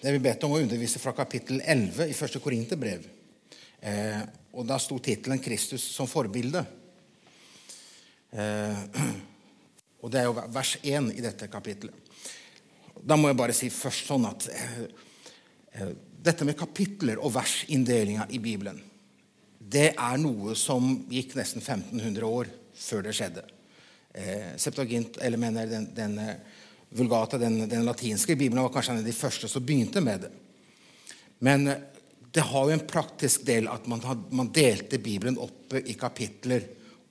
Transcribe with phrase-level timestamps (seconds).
[0.00, 3.04] det er vi bedt om å undervise fra kapittel 11 i første Korinterbrev.
[3.80, 4.22] Eh,
[4.54, 6.64] og da sto tittelen 'Kristus som forbilde'.
[8.32, 8.80] Eh,
[10.02, 11.94] og det er jo vers 1 i dette kapittelet.
[13.04, 14.82] Da må jeg bare si først sånn at eh,
[15.74, 18.78] eh dette med kapitler og versinndelinger i Bibelen
[19.64, 23.44] det er noe som gikk nesten 1500 år før det skjedde.
[24.14, 26.60] Eh, Septuagint, eller mener den, den eh,
[26.94, 30.30] Vulgata, den, den, latinske Bibelen, var kanskje en av de første som begynte med det.
[31.42, 31.80] Men eh,
[32.34, 36.66] det har jo en praktisk del at man, had, man delte Bibelen opp i kapitler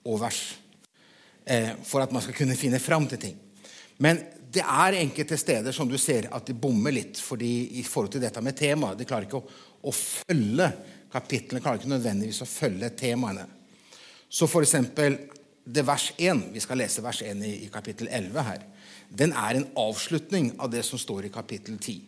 [0.08, 0.40] og vers
[1.46, 3.38] eh, for at man skal kunne finne fram til ting.
[4.04, 4.20] Men
[4.54, 8.24] det er enkelte steder som du ser at de bommer litt fordi i forhold til
[8.24, 9.00] dette med temaet.
[9.00, 10.70] De klarer ikke å, å følge
[11.14, 13.48] kapitlene, klarer ikke nødvendigvis å følge temaene.
[14.34, 15.18] Så for eksempel,
[15.64, 18.64] det vers 1, Vi skal lese vers 1 i, i kapittel 11 her.
[19.14, 22.02] Den er en avslutning av det som står i kapittel 10.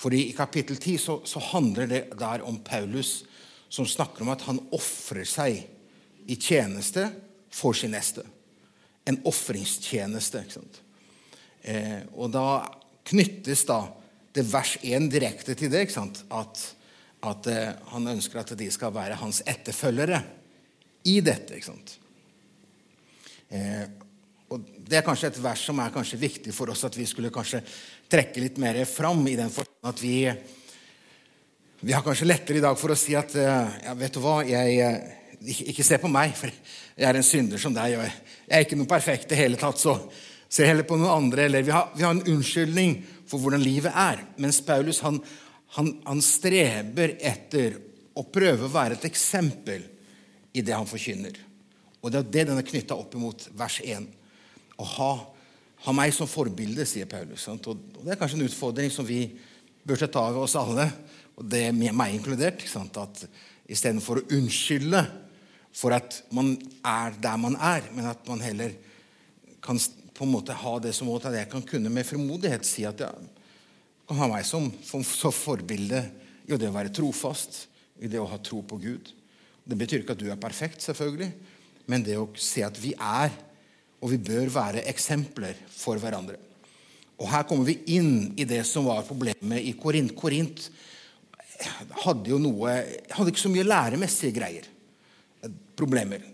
[0.00, 3.22] Fordi I kapittel 10 så, så handler det der om Paulus
[3.72, 5.62] som snakker om at han ofrer seg
[6.28, 7.06] i tjeneste
[7.52, 8.24] for sin neste.
[9.08, 10.42] En ofringstjeneste.
[10.42, 10.80] ikke sant?
[11.62, 12.64] Eh, og da
[13.08, 13.84] knyttes da
[14.32, 15.86] det vers 1 direkte til det.
[15.86, 16.22] ikke sant?
[16.32, 16.62] At,
[17.28, 20.22] at eh, han ønsker at de skal være hans etterfølgere
[21.08, 21.58] i dette.
[21.58, 21.96] ikke sant?
[23.52, 23.84] Eh,
[24.52, 27.32] og Det er kanskje et vers som er kanskje viktig for oss at vi skulle
[27.32, 27.62] kanskje
[28.12, 29.26] trekke litt mer fram.
[29.28, 30.16] i den forstand at vi,
[31.80, 34.42] vi har kanskje lettere i dag for å si at eh, ja, vet du hva,
[34.44, 35.22] jeg, eh,
[35.72, 37.96] ikke, se på meg, for jeg er en synder som deg.
[37.96, 39.80] og Jeg er ikke noe perfekt i hele tatt.
[39.80, 39.96] så
[40.52, 41.46] Se heller på noen andre.
[41.48, 44.20] eller Vi har, vi har en unnskyldning for hvordan livet er.
[44.36, 45.22] Mens Paulus han,
[45.78, 47.78] han, han, streber etter
[48.12, 49.86] å prøve å være et eksempel
[50.52, 51.38] i det han forkynner.
[52.02, 54.10] Og Det er det den er knytta opp imot vers 1.
[54.82, 55.12] Å ha,
[55.86, 57.46] ha, meg som forbilde, sier Paulus.
[57.46, 57.66] Sant?
[57.70, 59.24] Og Det er kanskje en utfordring som vi
[59.86, 60.88] bør ta av oss alle,
[61.38, 62.64] og det er meg inkludert.
[62.68, 62.98] Sant?
[62.98, 63.24] At
[63.72, 65.00] Istedenfor å unnskylde
[65.72, 68.74] for at man er der man er, men at man heller
[69.64, 69.78] kan
[70.12, 73.00] på en måte ha det som måte at jeg kan kunne med frimodighet si at
[73.00, 73.30] jeg
[74.08, 76.02] kan ha meg som, som, som forbilde
[76.44, 77.66] i det å være trofast,
[78.02, 79.12] i det å ha tro på Gud.
[79.64, 81.30] Det betyr ikke at du er perfekt, selvfølgelig,
[81.88, 83.32] men det å se at vi er,
[84.02, 86.38] og vi bør være eksempler for hverandre.
[87.22, 90.14] Og Her kommer vi inn i det som var problemet i Korint.
[90.18, 90.66] Korint
[92.02, 92.74] hadde jo noe
[93.14, 94.66] hadde ikke så mye læremessige greier.
[95.78, 96.24] Problemer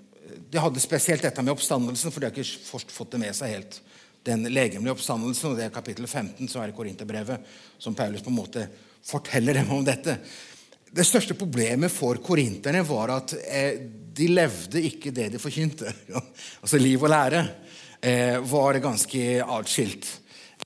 [0.49, 3.81] de hadde spesielt dette med oppstandelsen, for de har ikke fått det med seg helt.
[4.25, 7.45] Den legemlige oppstandelsen, og det er kapittel 15 som er i Korinterbrevet,
[7.81, 8.65] som Paulus på en måte
[9.05, 10.19] forteller dem om dette.
[10.91, 13.81] Det største problemet for korinterne var at eh,
[14.19, 15.91] de levde ikke det de forkynte.
[16.63, 17.43] altså liv og lære
[18.01, 20.09] eh, var ganske atskilt.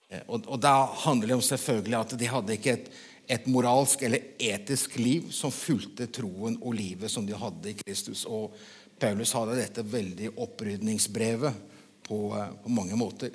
[0.08, 2.88] Eh, og, da handler det om selvfølgelig at de hadde ikke et,
[3.34, 8.22] et moralsk eller etisk liv som fulgte troen og livet som de hadde i Kristus.
[8.30, 8.54] Og
[9.02, 11.62] Paulus hadde dette veldig opprydningsbrevet
[12.06, 12.24] på,
[12.62, 13.34] på mange måter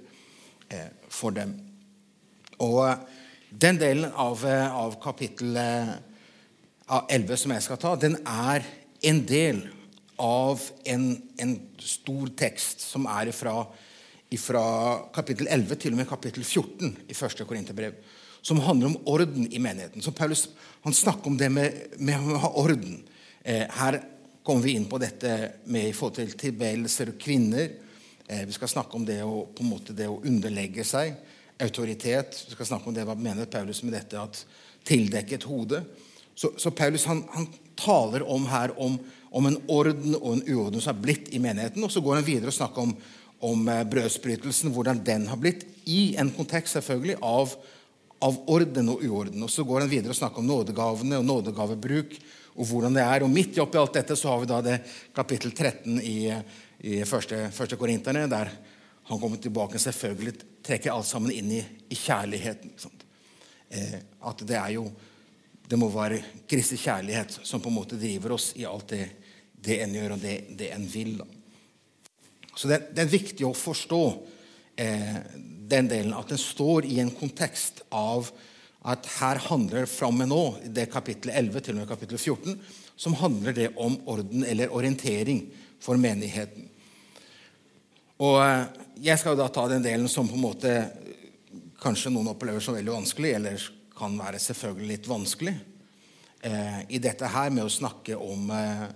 [1.12, 1.52] for dem.
[2.64, 2.84] Og
[3.52, 5.56] den delen av, av kapittel
[6.88, 8.66] av 11 som jeg skal ta, den er
[9.08, 9.66] en del
[10.18, 13.60] av en, en stor tekst som er fra,
[15.16, 18.00] kapittel 11 til og med kapittel 14 i første Korinterbrev.
[18.42, 20.02] Som handler om orden i menigheten.
[20.02, 20.48] Så Paulus
[20.86, 23.02] han snakker om det med, med å ha orden.
[23.44, 24.00] Eh, her
[24.46, 25.34] kommer vi inn på dette
[25.68, 27.74] med i forhold til tilbedelser og kvinner.
[28.28, 31.18] Eh, vi skal snakke om det å, på en måte, det å underlegge seg.
[31.60, 32.40] Autoritet.
[32.48, 34.44] Vi skal snakke om det, Hva mener Paulus med dette at
[34.88, 35.82] tildekket hode?
[36.38, 38.96] Så, så Paulus han, han, taler om her om,
[39.30, 41.84] om, en orden og en uorden som har blitt i menigheten.
[41.86, 42.94] Og så går han videre og snakker om,
[43.46, 47.54] om eh, brødsbrytelsen, hvordan den har blitt, i en kontekst selvfølgelig av,
[48.26, 49.46] av orden og uorden.
[49.46, 52.18] Og så går han videre og snakker om nådegavene og nådegavebruk
[52.58, 53.26] og hvordan det er.
[53.26, 54.78] Og midt oppi alt dette så har vi da det
[55.16, 56.18] kapittel 13 i,
[56.82, 58.54] i første, første Korinterne, der
[59.08, 60.34] han kommer tilbake selvfølgelig
[60.66, 62.74] trekker alt sammen inn i, i kjærligheten.
[63.70, 64.00] Eh,
[64.30, 64.90] at det er jo
[65.68, 69.04] Det må være Kristi kjærlighet som på en måte driver oss i alt det,
[69.52, 71.18] det en gjør, og det, det en vil.
[71.20, 71.28] Da.
[72.56, 74.02] Så det, det, er viktig å forstå
[74.80, 75.18] eh,
[75.68, 78.32] den delen, at den står i en kontekst av
[78.88, 80.42] at her handler det fra med nå,
[80.72, 82.56] det kapittel 11 til og med kapittel 14,
[82.96, 85.44] som handler det om orden eller orientering
[85.84, 86.70] for menigheten.
[88.24, 90.72] Og eh, Jeg skal da ta den delen som på en måte
[91.78, 93.68] kanskje noen opplever som veldig vanskelig, eller
[93.98, 95.56] kan være selvfølgelig litt vanskelig.
[96.46, 98.88] Eh, I dette her med å snakke om, eh,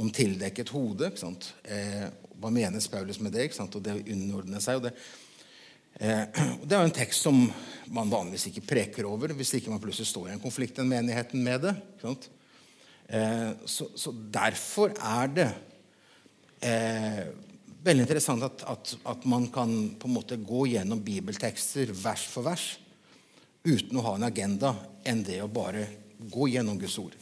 [0.00, 1.12] om tildekket hode.
[1.64, 2.08] Eh,
[2.40, 3.50] hva menes Paulus med det?
[3.60, 4.76] Og det å underordne seg.
[4.80, 4.94] og det
[5.96, 7.52] Det er jo en tekst som
[7.88, 11.42] man vanligvis ikke preker over hvis ikke man plutselig står i en konflikt i menigheten
[11.42, 11.74] med det.
[13.64, 15.46] Så, så, derfor er det
[16.60, 17.22] eh,
[17.86, 22.44] veldig interessant at, at, at, man kan på en måte gå gjennom bibeltekster vers for
[22.44, 22.74] vers
[23.66, 24.74] uten å ha en agenda
[25.06, 25.86] enn det å bare
[26.18, 27.16] gå gjennom Guds ord.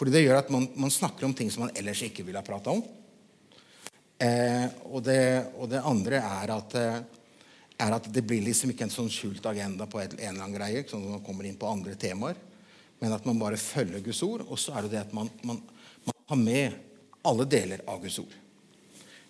[0.00, 2.46] Fordi det gjør at man, man snakker om ting som man ellers ikke ville ha
[2.46, 2.80] prata om.
[4.20, 5.20] Eh, og, det,
[5.56, 6.96] og, det, andre er at, eh,
[7.80, 10.84] er at, det blir liksom ikke en sånn skjult agenda på en eller annen greie,
[10.88, 12.40] sånn at man kommer inn på andre temaer,
[13.00, 14.44] men at man bare følger Guds ord.
[14.48, 15.62] Og så er det det at man, man,
[16.04, 16.76] man har med
[17.28, 18.36] alle deler av Guds ord.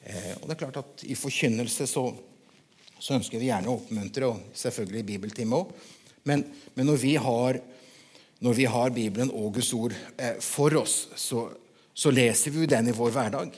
[0.03, 2.05] Eh, og det er klart at I forkynnelse så,
[2.99, 5.75] så ønsker vi gjerne å oppmuntre, og selvfølgelig i bibeltime òg.
[6.29, 6.45] Men,
[6.75, 7.61] men når, vi har,
[8.39, 11.49] når, vi har, Bibelen og Guds ord eh, for oss, så,
[11.95, 13.55] så leser vi jo den i vår hverdag.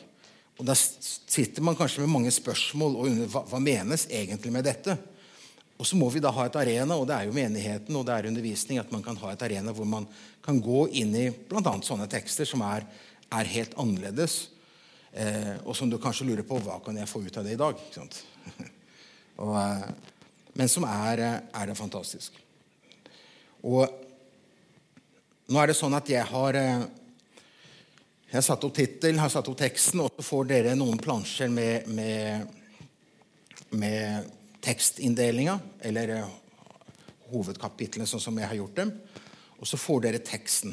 [0.60, 4.68] Og Da sitter man kanskje med mange spørsmål og under, hva, hva menes egentlig med
[4.68, 4.98] dette.
[5.82, 8.14] Og så må vi da ha et arena, og det er jo menigheten og det
[8.14, 10.06] er undervisning, at man kan ha et arena hvor man
[10.44, 11.72] kan gå inn i bl.a.
[11.82, 12.86] sånne tekster som er,
[13.32, 14.36] er helt annerledes,
[15.10, 17.58] eh, og som du kanskje lurer på hva kan jeg få ut av det i
[17.58, 17.82] dag.
[19.42, 19.88] og, eh,
[20.60, 22.38] men som er, eh, er, det fantastisk.
[23.62, 23.86] Og
[25.52, 26.84] nå er det sånn at jeg har eh,
[28.32, 31.50] jeg har satt opp tittelen, har satt opp teksten, og så får dere noen plansjer
[31.52, 32.46] med, med,
[33.76, 34.30] med
[34.64, 36.30] tekstinndelinga, eller uh,
[37.28, 38.94] hovedkapitlene sånn som jeg har gjort dem.
[39.60, 40.72] Og så får dere teksten.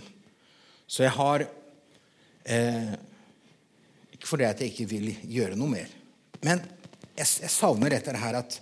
[0.88, 1.44] Så jeg har
[2.48, 2.96] eh,
[4.16, 5.92] Ikke fordi at jeg ikke vil gjøre noe mer.
[6.42, 6.64] Men
[7.12, 8.56] jeg, jeg savner dette her at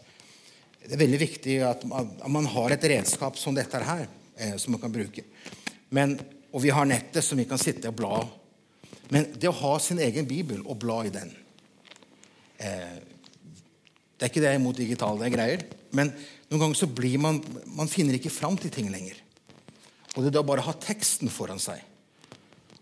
[0.81, 4.16] det er veldig viktig at man, at man har et redskap som dette her, eh,
[4.61, 5.23] som man kan bruke.
[5.89, 6.17] Men,
[6.51, 8.19] og vi har nettet som vi kan sitte og bla
[9.13, 11.29] men det å ha sin egen bibel og bla i den
[12.59, 12.97] eh,
[14.17, 15.63] Det er ikke det jeg er imot digitale greier,
[15.95, 16.11] men
[16.49, 17.39] noen ganger så blir man
[17.77, 19.19] Man finner ikke fram til ting lenger.
[20.15, 21.77] Og det er da bare å ha teksten foran seg.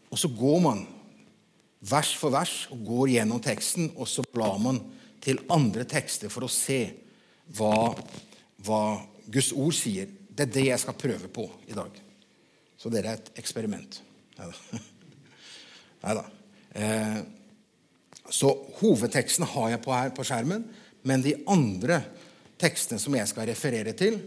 [0.07, 0.85] Og så går man
[1.85, 4.79] vers for vers og går gjennom teksten, og så blar man
[5.21, 6.79] til andre tekster for å se
[7.57, 7.91] hva,
[8.63, 8.81] hva
[9.27, 10.07] Guds ord sier.
[10.35, 12.01] Det er det jeg skal prøve på i dag.
[12.75, 14.01] Så dere er et eksperiment.
[14.39, 16.25] Nei da.
[16.75, 17.19] Eh,
[18.35, 18.49] så
[18.81, 20.65] hovedteksten har jeg på her på skjermen,
[21.07, 22.01] men de andre
[22.59, 24.17] tekstene som jeg skal referere til,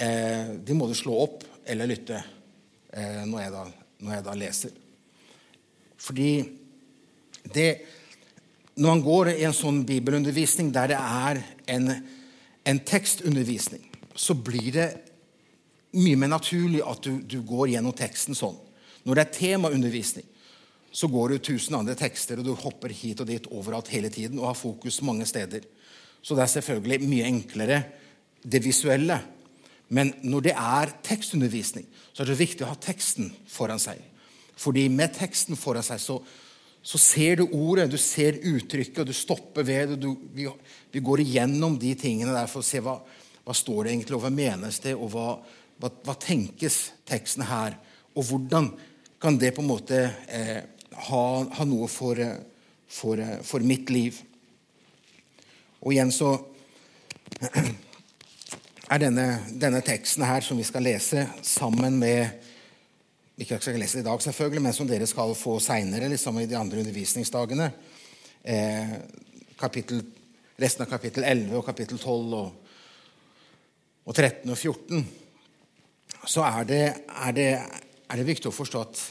[0.00, 3.66] eh, de må du slå opp eller lytte eh, når, jeg da,
[4.00, 4.80] når, jeg da, leser.
[6.00, 6.30] Fordi
[7.52, 7.68] det
[8.78, 11.42] Når man går i en sånn bibelundervisning der det er
[11.74, 11.92] en,
[12.64, 13.84] en tekstundervisning,
[14.16, 14.88] så blir det
[15.98, 18.56] mye mer naturlig at du, du går gjennom teksten sånn.
[19.06, 20.26] Når det er temaundervisning,
[20.90, 24.40] så går du tusen andre tekster, og du hopper hit og dit overalt hele tiden
[24.40, 25.66] og har fokus mange steder.
[26.22, 27.82] Så det er selvfølgelig mye enklere,
[28.42, 29.18] det visuelle.
[29.94, 34.00] Men når det er tekstundervisning, så er det viktig å ha teksten foran seg.
[34.58, 36.18] Fordi med teksten foran seg så,
[36.82, 40.12] så ser du ordet, du ser uttrykket, og du stopper ved det.
[40.34, 40.48] Vi,
[40.92, 42.98] vi, går igjennom de tingene der for å se hva,
[43.44, 45.28] hva står det egentlig, og hva menes det, og hva,
[45.78, 47.76] hva, hva tenkes teksten her,
[48.14, 48.72] og hvordan
[49.22, 49.98] kan det på en måte
[50.30, 50.62] eh,
[51.08, 51.24] ha,
[51.58, 52.18] ha noe for,
[52.86, 54.18] for, for, mitt liv.
[55.82, 56.32] Og igjen så
[58.92, 62.46] er denne, denne, teksten her som vi skal lese, sammen med
[63.38, 66.48] ikke skal lese det i dag, selvfølgelig, men som dere skal få seinere, liksom i
[66.50, 67.68] de andre undervisningsdagene.
[68.42, 68.96] Eh,
[69.58, 70.02] kapittel,
[70.58, 72.48] resten av kapittel 11 og kapittel 12 og,
[74.08, 75.06] og 13 og 14.
[76.26, 77.50] Så er det, er, det,
[78.08, 79.04] er det viktig å forstå at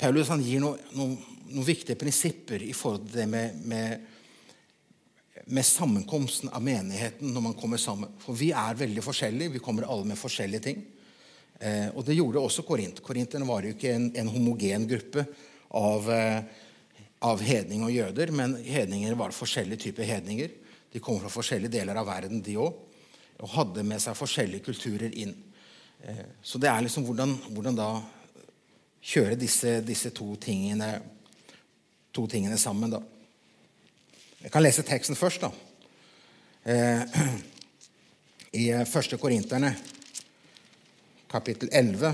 [0.00, 1.14] Paulus gir noen noe,
[1.52, 4.06] noe viktige prinsipper i forhold til det med, med,
[5.44, 8.14] med, sammenkomsten av menigheten når man kommer sammen.
[8.22, 9.54] For vi er veldig forskjellige.
[9.58, 10.82] Vi kommer alle med forskjellige ting.
[11.60, 13.02] Eh, og det gjorde også Korint.
[13.04, 15.26] Korinterne var jo ikke en, en homogen gruppe
[15.74, 16.40] av, eh,
[17.28, 20.56] av hedning og jøder, men hedninger var forskjellige typer hedninger.
[20.94, 22.74] De kom fra forskjellige deler av verden, de òg,
[23.42, 25.34] og hadde med seg forskjellige kulturer inn.
[26.04, 27.88] Eh, så det er liksom hvordan, hvordan da
[29.04, 30.98] kjøre disse, disse to, tingene,
[32.12, 32.92] to, tingene, sammen.
[32.92, 33.00] Da.
[34.42, 35.46] Jeg kan lese teksten først.
[35.46, 35.50] da.
[36.64, 37.24] Eh,
[38.60, 39.72] I eh, første Korinterne,
[41.32, 42.12] kapittel 11.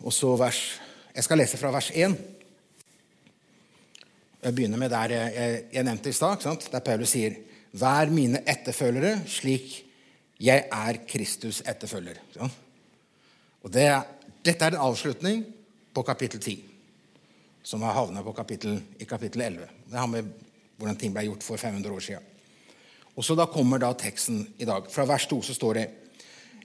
[0.00, 0.80] Og så vers
[1.10, 2.12] Jeg skal lese fra vers 1.
[4.40, 7.34] Jeg begynner med der jeg, jeg nevnte i stad, der Paulus sier
[7.72, 9.89] Vær mine etterfølgere slik
[10.40, 12.20] jeg er Kristus etterfølger.
[12.36, 12.48] Ja.
[13.62, 13.86] Og det,
[14.44, 15.44] Dette er en avslutning
[15.92, 16.54] på kapittel 10,
[17.62, 19.68] som har kapittel, i kapittel 11.
[19.90, 20.30] Det har med
[20.80, 22.22] hvordan ting ble gjort for 500 år siden.
[23.16, 24.88] Og så Da kommer da teksten i dag.
[24.90, 25.90] Fra vers 2 så står det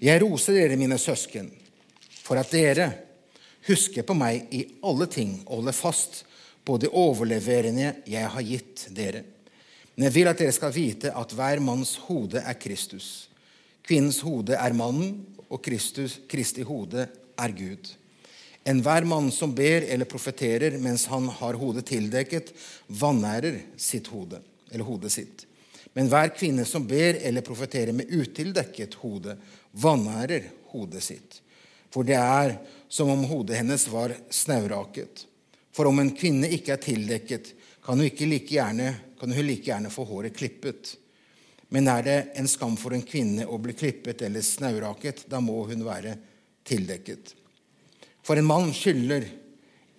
[0.01, 1.51] Jeg roser dere, mine søsken,
[2.23, 2.93] for at dere
[3.67, 6.25] husker på meg i alle ting og holder fast
[6.65, 9.23] på det overleverende jeg har gitt dere.
[9.95, 13.29] Men jeg vil at dere skal vite at hver manns hode er Kristus.
[13.85, 17.91] Kvinnens hode er mannen, og Kristus, Kristi hode er Gud.
[18.65, 22.49] Enhver mann som ber eller profeterer mens han har hodet tildekket,
[22.89, 24.39] vanærer sitt hode,
[24.71, 25.45] eller hodet sitt.
[25.93, 29.37] Men hver kvinne som ber eller profeterer med utildekket hode,
[29.71, 31.39] vanærer hodet sitt.
[31.93, 32.57] For det er
[32.89, 35.27] som om hodet hennes var snauraket.
[35.75, 37.53] For om en kvinne ikke er tildekket,
[37.85, 40.95] kan hun, like gjerne, kan hun like gjerne få håret klippet.
[41.73, 45.63] Men er det en skam for en kvinne å bli klippet eller snauraket, da må
[45.69, 46.13] hun være
[46.65, 47.33] tildekket.
[48.25, 49.25] For en mann skylder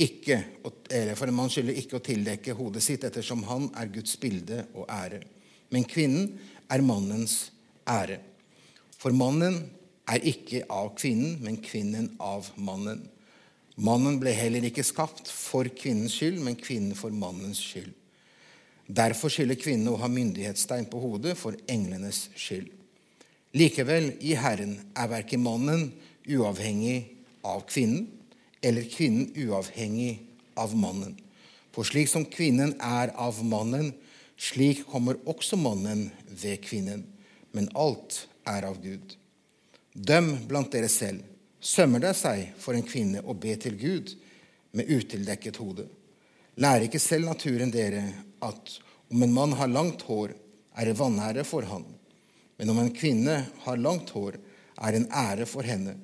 [0.03, 0.39] ikke,
[1.17, 4.87] for en mann skylder ikke å tildekke hodet sitt ettersom han er Guds bilde og
[4.93, 5.23] ære.
[5.73, 6.37] Men kvinnen
[6.71, 7.49] er mannens
[7.89, 8.21] ære.
[8.97, 9.63] For mannen
[10.11, 13.03] er ikke av kvinnen, men kvinnen av mannen.
[13.77, 17.93] Mannen ble heller ikke skapt for kvinnens skyld, men kvinnen for mannens skyld.
[18.87, 22.71] Derfor skylder kvinnen å ha myndighetstegn på hodet for englenes skyld.
[23.57, 25.89] Likevel, i Herren er verken mannen
[26.29, 26.99] uavhengig
[27.47, 28.07] av kvinnen
[28.63, 30.19] eller kvinnen uavhengig
[30.59, 31.17] av mannen.
[31.75, 33.93] For slik som kvinnen er av mannen,
[34.37, 37.05] slik kommer også mannen ved kvinnen.
[37.53, 39.17] Men alt er av Gud.
[39.93, 41.23] Døm blant dere selv.
[41.61, 44.13] Sømmer det seg for en kvinne å be til Gud
[44.77, 45.87] med utildekket hode?
[46.61, 48.05] Lærer ikke selv naturen dere
[48.45, 48.79] at
[49.13, 50.35] om en mann har langt hår,
[50.77, 51.85] er det vanære for han.
[52.57, 54.39] Men om en kvinne har langt hår,
[54.77, 55.97] er det en ære for henne.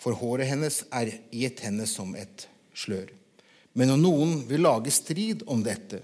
[0.00, 2.46] For håret hennes er gitt henne som et
[2.76, 3.10] slør.
[3.76, 6.00] Men om noen vil lage strid om dette,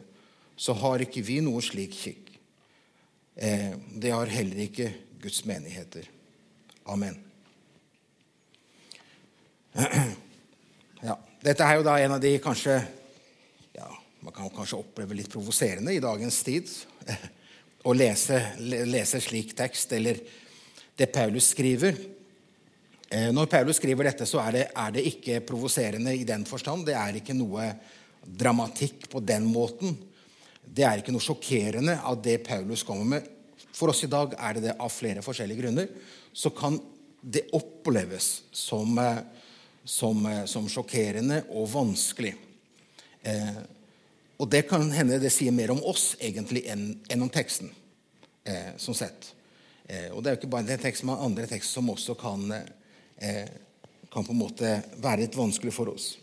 [0.56, 2.30] så har ikke vi noe slik kikk.
[3.36, 4.90] Eh, det har heller ikke
[5.22, 6.08] Guds menigheter.
[6.86, 7.22] Amen.
[11.04, 11.12] Ja,
[11.44, 12.80] dette er jo da en av de kanskje
[14.26, 16.70] man kan kanskje oppleve litt provoserende i dagens tid
[17.86, 20.18] å lese, lese slik tekst, eller
[20.98, 21.94] det Paulus skriver.
[23.06, 26.88] Eh, når Paulus skriver dette, så er det, er det ikke provoserende i den forstand.
[26.88, 27.68] Det er ikke noe
[28.26, 29.94] dramatikk på den måten.
[30.66, 33.30] Det er ikke noe sjokkerende av det Paulus kommer med.
[33.70, 35.86] For oss i dag er det det av flere forskjellige grunner.
[36.34, 36.80] Så kan
[37.22, 39.22] det oppleves som, eh,
[39.84, 42.34] som, eh, som sjokkerende og vanskelig.
[43.22, 43.62] Eh,
[44.36, 47.70] og det kan hende det sier mer om oss egentlig enn, enn om teksten.
[48.44, 49.30] Eh, sånn sett.
[49.88, 52.44] Eh, og det er jo ikke bare den teksten, men andre tekster som også kan,
[52.52, 53.48] eh,
[54.12, 56.16] kan på en måte være litt vanskelig for oss.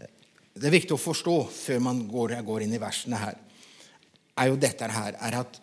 [0.00, 0.10] Eh,
[0.54, 3.38] det er viktig å forstå før man går, går inn i versene her,
[4.36, 5.60] er jo dette her er at,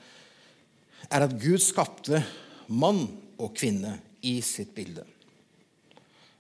[1.12, 2.24] er at Gud skapte
[2.68, 3.06] mann
[3.38, 5.06] og kvinne i sitt bilde.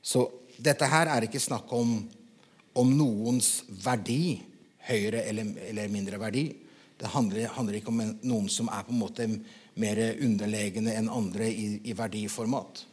[0.02, 0.26] Så
[0.58, 2.10] dette her er ikke snakk om,
[2.76, 4.42] om noens verdi
[4.88, 6.46] høyere eller, eller mindre verdi.
[6.96, 9.28] Det handler, handler, ikke om noen som er på en måte
[9.82, 12.86] mer underlegne enn andre i, i verdiformat.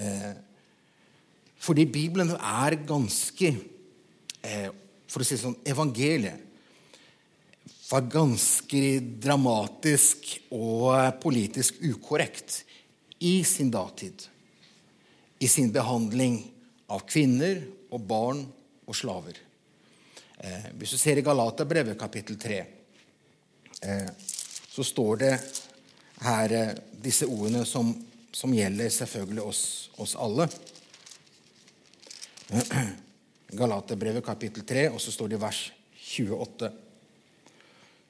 [0.00, 0.30] Eh,
[1.60, 4.70] fordi Bibelen er ganske eh,
[5.10, 6.46] For å si det sånn Evangeliet
[7.90, 8.80] var ganske
[9.18, 12.60] dramatisk og politisk ukorrekt
[13.26, 14.14] i sin datid.
[15.42, 16.38] I sin behandling
[16.86, 18.44] av kvinner og barn
[18.86, 19.34] og slaver.
[20.40, 22.58] Eh, hvis du ser i Galaterbrevet kapittel 3,
[23.82, 24.08] eh,
[24.70, 25.32] så står det
[26.24, 26.70] her eh,
[27.04, 27.92] disse ordene som,
[28.32, 30.48] som gjelder selvfølgelig oss, oss alle.
[33.60, 35.60] Galaterbrevet kapittel 3, og så står det i vers
[36.00, 36.72] 28.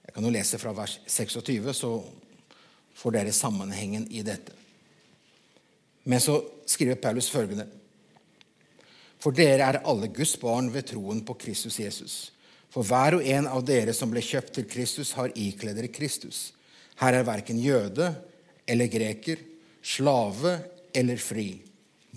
[0.06, 1.92] Jeg kan jo lese fra vers 26, så
[3.00, 4.54] får dere sammenhengen i dette.
[6.06, 7.66] Men så skriver Paulus følgende
[9.20, 12.14] for dere er alle Guds barn ved troen på Kristus Jesus.
[12.70, 16.52] For hver og en av dere som ble kjøpt til Kristus, har ikledd dere Kristus.
[17.00, 18.12] Her er verken jøde
[18.70, 19.42] eller greker,
[19.82, 20.56] slave
[20.94, 21.48] eller fri,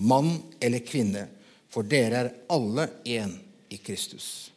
[0.05, 1.27] mann eller kvinne,
[1.73, 3.33] for dere er alle én
[3.73, 4.51] i Kristus.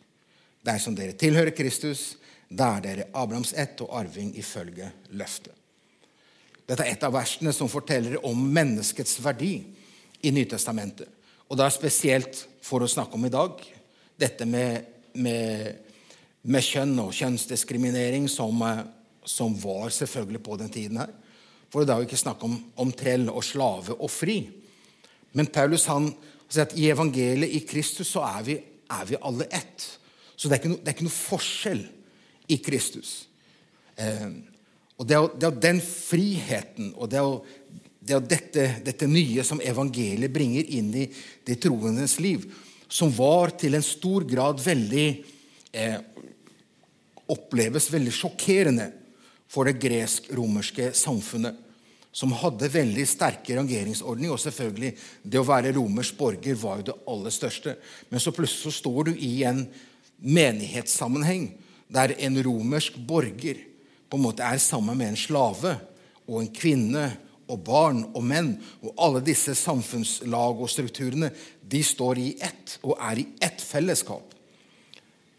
[0.66, 2.16] Dersom dere tilhører Kristus,
[2.48, 5.54] da er dere Abrahams ett og arving ifølge løftet.
[6.66, 9.54] Dette er et av versene som forteller om menneskets verdi
[10.26, 11.08] i Nytestamentet.
[11.46, 13.60] Og det er spesielt for å snakke om i dag
[14.18, 15.92] dette med, med,
[16.42, 18.82] med kjønn og kjønnsdiskriminering, som, eh,
[19.22, 21.12] som, var selvfølgelig på den tiden her.
[21.70, 24.40] For da er jo ikke snakk om, om trell og slave og fri.
[25.36, 26.08] Men Paulus han
[26.48, 28.58] sier at i evangeliet i Kristus så er vi,
[28.90, 29.86] er vi alle ett.
[30.36, 31.86] Så det er, no, det er, ikke noe forskjell
[32.50, 33.14] i Kristus.
[34.00, 34.28] Eh,
[34.96, 37.56] og det er, det er den friheten og det er,
[38.06, 41.06] det er dette, dette, nye som evangeliet bringer inn i
[41.46, 42.44] de troendes liv,
[42.86, 45.08] som var til en stor grad veldig
[45.74, 45.98] eh,
[47.26, 48.84] Oppleves veldig sjokkerende
[49.50, 51.56] for det gresk-romerske samfunnet,
[52.14, 54.30] som hadde veldig sterke rangeringsordninger.
[54.30, 54.92] Og selvfølgelig,
[55.26, 57.74] det å være romersk borger var jo det aller største.
[58.12, 59.64] Men så plutselig så står du i en
[60.22, 61.48] menighetssammenheng
[61.90, 63.58] der en romersk borger
[64.06, 65.74] på en måte er sammen med en slave
[66.26, 67.08] og en kvinne
[67.46, 68.54] og barn og menn.
[68.82, 71.30] Og alle disse samfunnslag og strukturene
[71.62, 74.34] de står i ett og er i ett fellesskap.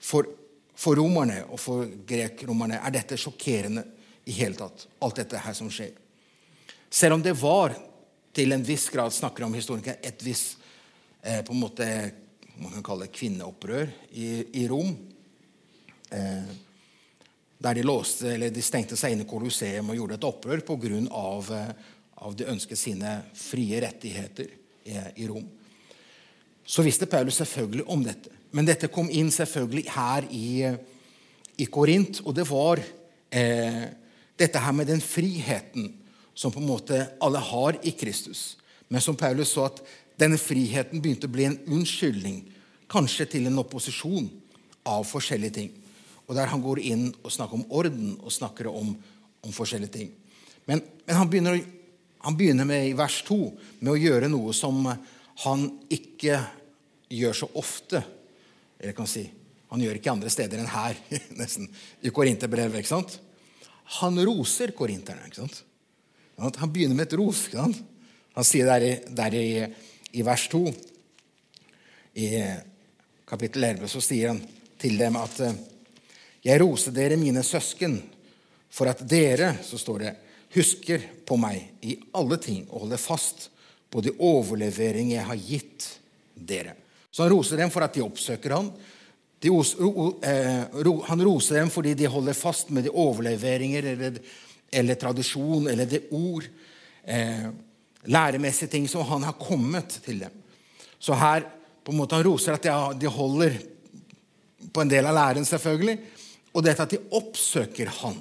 [0.07, 0.27] For,
[0.77, 3.83] for romerne og for grekromerne er dette sjokkerende
[4.27, 5.93] i hele tatt, alt dette her som skjer.
[6.89, 7.75] Selv om det var
[8.35, 10.59] til en viss grad snakker om historikere, et visst
[11.23, 11.87] eh, på en måte,
[12.59, 14.29] man kan kalle det kvinneopprør i,
[14.61, 14.93] i Rom.
[16.11, 16.55] Eh,
[17.57, 21.61] der de, låste, de stengte seg inn i Colosseum og gjorde et opprør pga.
[22.17, 24.49] Av, de ønsket sine frie rettigheter
[24.87, 25.45] i Rom.
[26.67, 28.31] Så visste Paulus selvfølgelig om dette.
[28.51, 30.49] Men dette kom inn selvfølgelig her i,
[31.61, 32.21] i Korint.
[32.25, 33.83] Og det var eh,
[34.39, 35.91] dette her med den friheten
[36.37, 38.57] som på en måte alle har i Kristus.
[38.87, 39.81] Men som Paulus så at
[40.19, 42.43] denne friheten begynte å bli en unnskyldning,
[42.89, 44.29] kanskje til en opposisjon
[44.87, 45.71] av forskjellige ting.
[46.27, 48.93] Og der han går inn og snakker om orden og snakker om,
[49.43, 50.13] om forskjellige ting.
[50.67, 51.65] Men, men han begynner å
[52.23, 53.37] han begynner med i vers 2
[53.79, 54.81] med å gjøre noe som
[55.43, 56.39] han ikke
[57.13, 58.01] gjør så ofte.
[58.79, 59.27] Eller kan si,
[59.67, 60.95] Han gjør ikke andre steder enn her,
[61.41, 61.67] nesten,
[61.99, 62.79] i Korinterbrevet.
[62.79, 63.17] ikke sant?
[63.99, 65.27] Han roser korinterne.
[65.27, 65.63] ikke sant?
[66.39, 67.47] Han begynner med et ros.
[67.49, 67.81] ikke sant?
[68.37, 69.49] Han sier der, i, der i,
[70.15, 70.61] i vers 2
[72.17, 72.29] i
[73.27, 74.39] kapittel 11 så sier han
[74.79, 75.41] til dem at
[76.47, 77.97] jeg roser dere, mine søsken,
[78.71, 80.13] for at dere, så står det,
[80.55, 83.49] husker på meg i alle ting og holder fast
[83.91, 85.87] på de overlevering jeg har gitt
[86.35, 86.75] dere.
[87.11, 88.71] Så han roser dem for at de oppsøker ham.
[89.41, 90.63] De, eh,
[91.07, 94.19] han roser dem fordi de holder fast med de overleveringer eller,
[94.71, 96.47] eller tradisjon eller det ord,
[97.05, 97.47] eh,
[98.07, 100.43] læremessige ting som han har kommet til dem.
[100.99, 101.45] Så her
[101.83, 103.59] på en måte han roser at de holder
[104.73, 105.97] på en del av læren, selvfølgelig,
[106.53, 108.17] og dette at de oppsøker han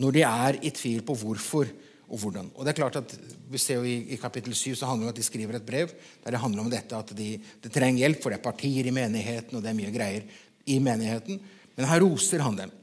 [0.00, 1.68] når de er i tvil på hvorfor
[2.04, 2.50] og hvordan.
[2.54, 3.14] Og det er klart at
[3.50, 5.66] vi ser jo I, i kapittel 7 så handler det om at de skriver et
[5.66, 5.92] brev
[6.24, 7.28] der det handler om dette at de,
[7.62, 10.26] de trenger hjelp, for det er partier i menigheten, og det er mye greier
[10.66, 11.40] i menigheten.
[11.76, 12.74] Men her roser han dem.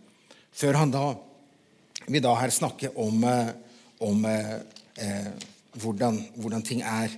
[0.52, 1.06] Før han da
[2.08, 3.54] vil da her snakke om, eh,
[4.04, 4.56] om eh,
[5.06, 5.32] eh,
[5.80, 7.14] hvordan, hvordan, ting er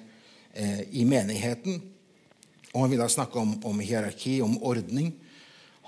[0.54, 1.82] eh, i menigheten.
[2.74, 5.14] Og han vil da snakke om, om hierarki, om ordning.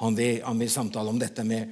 [0.02, 1.72] Han vil, han vil samtale om dette med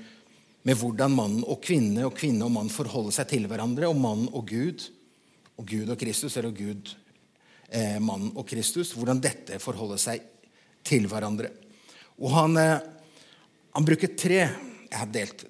[0.63, 4.29] med hvordan mann og kvinne og kvinne og mann forholder seg til hverandre, og mann
[4.31, 4.85] og Gud,
[5.59, 6.93] og Gud og Kristus, eller Gud,
[7.69, 10.21] eh, mann og Kristus, hvordan dette forholder seg
[10.83, 11.49] til hverandre.
[12.19, 12.79] Og han, eh,
[13.73, 14.49] han bruker tre
[14.93, 15.45] Jeg har delt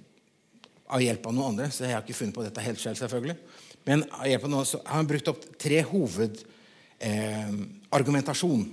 [0.88, 3.36] av hjelp av noen andre, så jeg har ikke funnet på dette helt selv, selvfølgelig.
[3.84, 8.68] Men av hjelp av noen, så har han brukt opp tre hovedargumentasjon eh,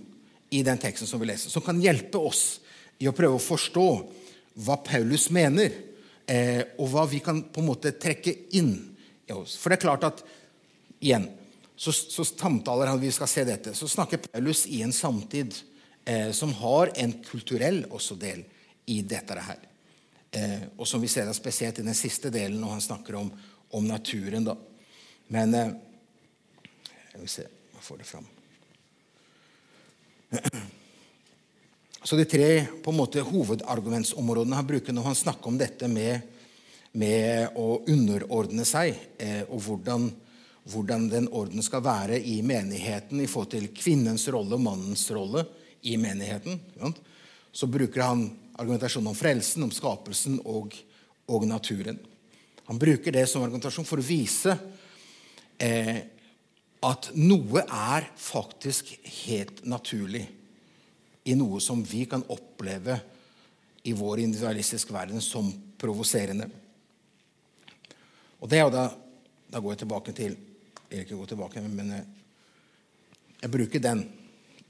[0.50, 2.61] i den teksten som vi leser, som kan hjelpe oss
[3.03, 4.07] i å prøve å forstå
[4.62, 5.89] hva Paulus mener
[6.31, 8.73] eh, og hva vi kan på en måte trekke inn
[9.27, 9.57] i oss.
[9.59, 10.23] For det er klart at
[11.01, 11.27] igjen,
[11.77, 15.57] så, så samtaler vi skal se dette, så snakker Paulus i en samtid
[16.05, 18.45] eh, som har en kulturell også del
[18.90, 19.61] i dette her.
[20.31, 23.33] Eh, og som vi ser det spesielt i den siste delen når han snakker om,
[23.75, 24.45] om naturen.
[24.45, 24.57] da.
[25.29, 25.73] Men eh,
[27.12, 28.29] Jeg vil se om jeg får det fram.
[32.03, 36.23] Så de tre på en måte hovedargumentsområdene han bruker når han snakker om dette med,
[36.97, 40.07] med å underordne seg, eh, og hvordan,
[40.73, 45.45] hvordan, den orden skal være i menigheten i forhold til kvinnens rolle og mannens rolle
[45.85, 46.57] i menigheten,
[47.53, 48.25] så bruker han
[48.57, 50.73] argumentasjonen om frelsen, om skapelsen og,
[51.29, 52.01] og naturen.
[52.71, 54.57] Han bruker det som argumentasjon for å vise
[55.61, 55.97] eh,
[56.81, 58.95] at noe er faktisk
[59.27, 60.25] helt naturlig
[61.25, 62.97] i noe som vi kan oppleve
[63.89, 65.49] i vår individualistiske verden som
[65.81, 66.49] provoserende.
[68.41, 68.89] Og det er jo da
[69.51, 70.37] Da går jeg tilbake til
[70.91, 72.05] Jeg ikke tilbake, men jeg,
[73.43, 74.05] jeg bruker den,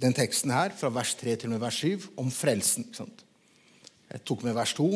[0.00, 2.86] den, teksten her, fra vers 3 til vers 7, om frelsen.
[4.10, 4.88] Jeg tok med vers 2.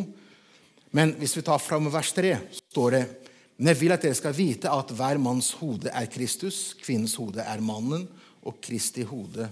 [0.93, 2.39] Men hvis vi tar fram vers 3,
[2.73, 3.05] står det
[3.57, 7.43] men jeg vil at dere skal vite at hver manns hode er Kristus, kvinnens hode
[7.43, 8.09] er mannen,
[8.43, 9.47] og Kristi hode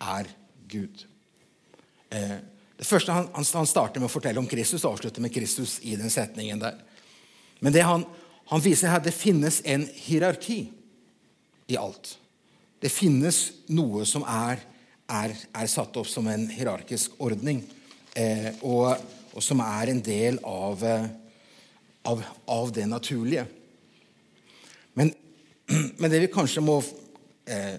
[0.00, 0.30] er
[0.72, 1.04] Gud.
[2.12, 2.38] Eh,
[2.82, 5.94] Det første han, han, starter med å fortelle om Kristus og avslutter med Kristus i
[5.94, 6.80] den setningen der.
[7.62, 8.02] Men det han,
[8.50, 10.64] han viser her, det finnes en hierarki
[11.70, 12.16] i alt.
[12.82, 13.38] Det finnes
[13.70, 14.64] noe som er,
[15.06, 17.62] er, er satt opp som en hierarkisk ordning,
[18.18, 18.96] eh, og,
[19.30, 21.06] og, som er en del av, eh,
[22.10, 23.46] av, av det naturlige.
[24.98, 25.14] Men,
[26.00, 26.80] men, det vi kanskje må
[27.46, 27.78] eh,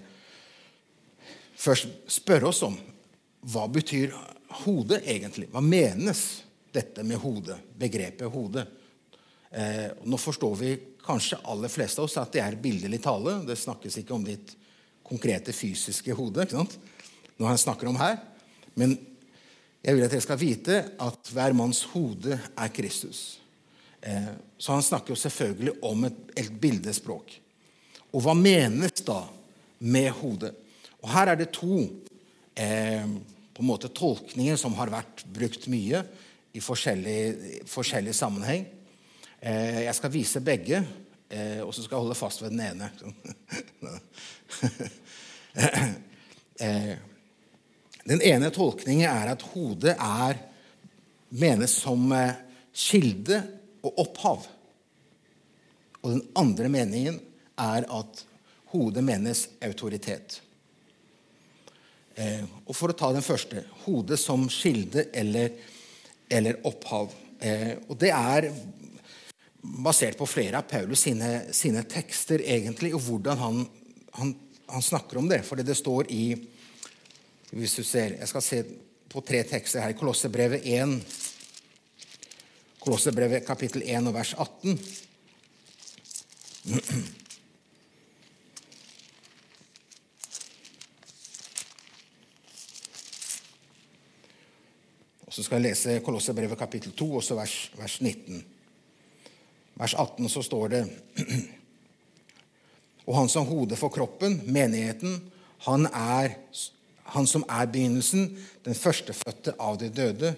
[1.60, 1.92] først
[2.22, 2.80] spørre oss om,
[3.44, 4.14] hva betyr
[4.64, 5.50] hode egentlig?
[5.52, 6.24] Hva menes
[6.74, 8.64] dette med hode, begrepet hode?
[9.50, 13.36] Eh, nå forstår vi kanskje aller fleste av oss at det er billedlig tale.
[13.46, 14.54] Det snakkes ikke om ditt
[15.04, 16.42] konkrete fysiske hode.
[16.42, 16.78] ikke sant?
[17.36, 18.18] Når han snakker om her.
[18.74, 18.96] Men
[19.84, 23.38] jeg vil at dere skal vite at hver manns hode er Kristus.
[24.00, 27.36] Eh, så han snakker jo selvfølgelig om et, et bildespråk.
[28.14, 29.20] Og hva menes da
[29.84, 30.54] med hodet?
[31.02, 31.82] Og her er det to
[32.56, 33.04] eh,
[33.54, 36.02] på en måte tolkninger som har vært brukt mye
[36.54, 37.20] i forskjellig,
[37.70, 38.66] forskjellig sammenheng.
[39.40, 40.84] Eh, jeg skal vise begge,
[41.30, 42.90] eh, og så skal jeg holde fast ved den ene.
[46.66, 46.94] eh,
[48.04, 50.34] den ene tolkningen er at hodet er,
[51.34, 52.34] menes som eh,
[52.74, 53.42] kilde
[53.84, 54.46] og opphav.
[56.04, 57.20] Og den andre meningen
[57.58, 58.24] er at
[58.74, 60.43] hodet menes autoritet.
[62.14, 65.50] Eh, og For å ta den første hodet som kilde eller,
[66.30, 67.12] eller opphav.
[67.42, 68.50] Eh, og Det er
[69.64, 73.66] basert på flere av Paulus sine, sine tekster, egentlig, og hvordan han,
[74.18, 74.34] han,
[74.68, 75.42] han, snakker om det.
[75.48, 76.24] Fordi det står i
[77.54, 78.64] hvis du ser, Jeg skal se
[79.08, 79.92] på tre tekster her.
[79.94, 80.98] Kolossebrevet 1,
[82.82, 84.78] Kolossebrevet kapittel 1 og vers 18.
[95.34, 98.44] Så skal jeg lese Kolosserbrevet kapittel 2, også vers, vers 19
[99.74, 100.82] vers 18 så står det
[103.04, 105.18] Og han som hode for kroppen, menigheten,
[105.66, 106.38] han, er,
[107.12, 108.30] han som er begynnelsen,
[108.64, 110.30] den førstefødte av de døde,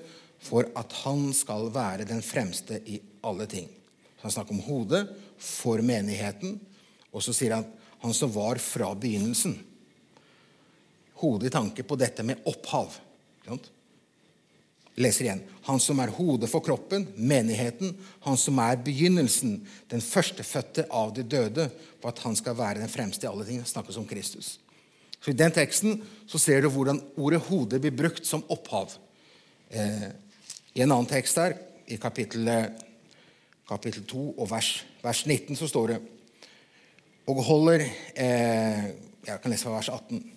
[0.43, 3.69] for at han skal være den fremste i alle ting.
[4.17, 5.05] Så han snakker om hodet
[5.39, 6.59] for menigheten,
[7.15, 7.71] og så sier han
[8.03, 9.55] han som var fra begynnelsen.
[11.23, 12.99] Hodet i tanke på dette med opphav.
[13.47, 13.61] Ikke
[14.97, 15.43] leser igjen.
[15.69, 17.95] Han som er hodet for kroppen, menigheten.
[18.25, 19.59] Han som er begynnelsen,
[19.91, 21.69] den førstefødte av de døde,
[22.01, 23.61] for at han skal være den fremste i alle ting.
[23.65, 24.57] Snakkes om Kristus.
[25.21, 28.93] Så I den teksten så ser du hvordan ordet 'hode' blir brukt som opphav.
[29.71, 30.11] Eh,
[30.75, 31.57] I en annen tekst der,
[31.89, 32.71] i kapittel,
[33.69, 36.01] kapittel 2 og vers, vers 19, så står det
[37.27, 37.81] Og holder
[38.15, 38.85] eh,
[39.27, 40.36] Jeg kan lese fra vers 18.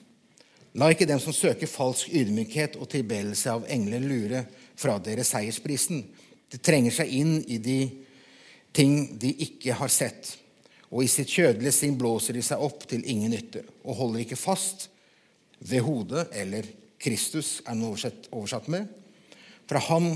[0.79, 4.43] La ikke dem som søker falsk ydmykhet og tilbedelse av engler, lure
[4.79, 6.05] fra dere seiersprisen.
[6.47, 7.79] De trenger seg inn i de
[8.75, 10.37] ting de ikke har sett.
[10.89, 14.39] Og i sitt kjødelige sinn blåser de seg opp til ingen nytte og holder ikke
[14.39, 14.87] fast
[15.59, 18.87] ved hodet, eller Kristus er den oversatt, oversatt med.
[19.67, 20.07] Fra ham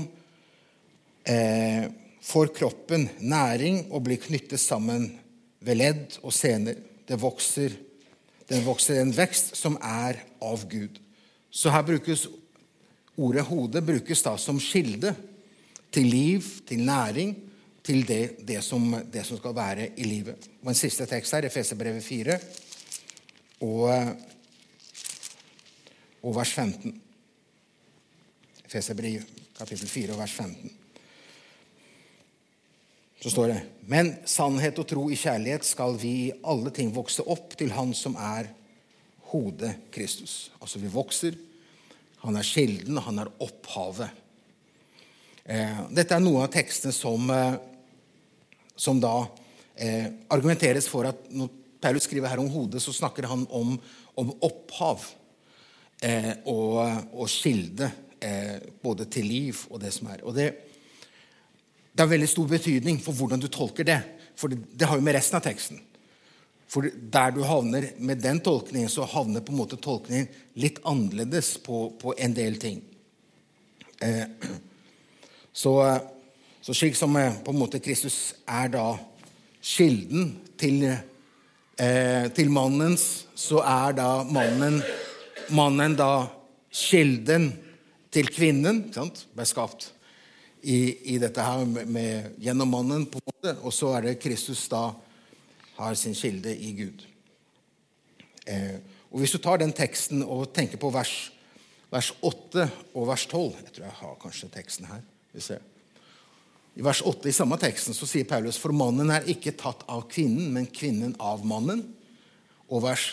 [1.28, 1.90] eh,
[2.24, 5.10] får kroppen næring og blir knyttet sammen
[5.64, 6.80] ved ledd og sener.
[7.04, 7.76] Det vokser
[8.48, 10.98] den vokser en vekst som er av Gud.
[11.50, 12.26] Så her brukes
[13.16, 15.14] ordet hode brukes da som kilde
[15.94, 17.34] til liv, til næring,
[17.84, 20.48] til det, det, som, det som, skal være i livet.
[20.62, 22.38] Og En siste tekst her, Efeserbrevet 4
[23.60, 24.14] og,
[26.22, 27.00] og vers 15.
[28.64, 30.72] Efeserbrevet kapittel 4 og vers 15
[33.24, 37.24] så står det Men sannhet og tro i kjærlighet skal vi i alle ting vokse
[37.24, 38.50] opp til Han som er
[39.34, 40.50] hodet Kristus.
[40.62, 41.34] Altså vi vokser.
[42.24, 44.22] Han er kilden, han er opphavet.
[45.44, 47.58] Eh, dette er noen av tekstene som, eh,
[48.76, 49.26] som da
[49.76, 51.50] eh, argumenteres for at når
[51.84, 53.74] Paulus skriver her om hodet, så snakker han om,
[54.16, 55.04] om opphav
[56.00, 56.80] eh, og,
[57.12, 57.90] og kilde,
[58.24, 60.24] eh, både til liv og det som er.
[60.24, 60.48] Og det,
[61.92, 64.00] det har veldig stor betydning for hvordan du tolker det.
[64.38, 65.82] For det, det har jo med resten av teksten.
[66.74, 70.26] For der du havner med den tolkningen, så havner på en måte tolkningen
[70.58, 72.80] litt annerledes på, på en del ting.
[74.02, 74.24] Eh,
[75.62, 75.74] så,
[76.58, 78.88] så, slik som eh, på en måte Kristus er da
[79.62, 80.82] kilden til,
[81.78, 83.06] eh, til mannens,
[83.38, 84.82] så er da mannen,
[85.54, 86.26] mannen da
[86.74, 87.52] kilden
[88.10, 88.88] til kvinnen.
[88.98, 89.28] Sant?
[89.30, 89.92] Ble skapt
[90.66, 94.20] i, i dette her med, med, gjennom mannen, på en måte, og så er det
[94.26, 94.88] Kristus da
[95.76, 97.04] har sin kilde i Gud.
[98.46, 98.76] Eh,
[99.10, 101.32] og Hvis du tar den teksten og tenker på vers,
[101.90, 103.52] vers 8 og vers 12.
[103.64, 105.02] Jeg tror jeg har kanskje teksten her.
[105.32, 105.62] Vi ser.
[106.74, 110.08] I vers 8 i samme teksten så sier Paulus for mannen er ikke tatt av
[110.10, 111.84] kvinnen, men kvinnen av mannen.
[112.66, 113.12] Og vers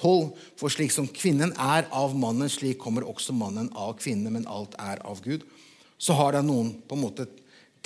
[0.00, 4.48] 12 for slik som kvinnen er av mannen, slik kommer også mannen av kvinnen, men
[4.50, 5.46] alt er av Gud.
[5.96, 7.28] Så har da noen på en måte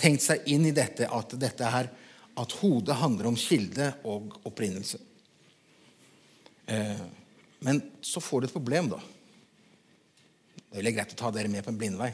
[0.00, 1.90] tenkt seg inn i dette at dette her,
[2.38, 4.98] at hodet handler om kilde og opprinnelse.
[6.70, 7.02] Eh,
[7.58, 9.00] men så får du et problem, da.
[10.54, 12.10] Det er veldig greit å ta dere med på en blindvei.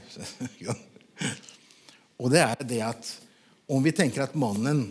[2.21, 3.13] og det er det at
[3.67, 4.87] om vi tenker at mannen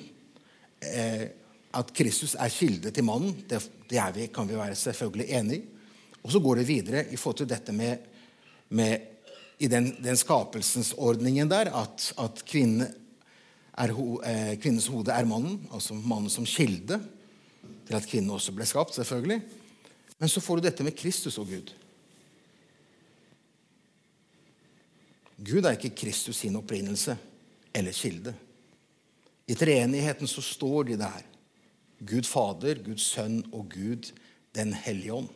[0.83, 1.31] eh,
[1.75, 3.57] At Kristus er kilde til mannen, det,
[3.91, 5.65] det vi, kan vi være selvfølgelig enig i.
[6.23, 8.05] Og så går det videre i forhold til dette med,
[8.69, 12.87] med i den, den skapelsesordningen der at, at kvinne
[13.77, 13.91] er,
[14.23, 16.99] eh, kvinnens hode er mannen, altså mannen som kilde
[17.85, 18.95] til at kvinnen også ble skapt.
[18.95, 19.41] selvfølgelig.
[20.19, 21.73] Men så får du dette med Kristus og Gud.
[25.45, 27.17] Gud er ikke Kristus sin opprinnelse
[27.73, 28.33] eller kilde.
[29.47, 31.23] I treenigheten så står de der.
[31.99, 34.11] Gud Fader, Guds Sønn og Gud
[34.55, 35.27] Den hellige ånd.